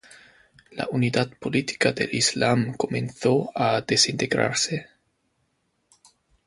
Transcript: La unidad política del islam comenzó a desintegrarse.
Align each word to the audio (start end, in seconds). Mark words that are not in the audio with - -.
La 0.71 0.87
unidad 0.89 1.29
política 1.37 1.91
del 1.91 2.09
islam 2.15 2.73
comenzó 2.75 3.51
a 3.53 3.81
desintegrarse. 3.81 4.87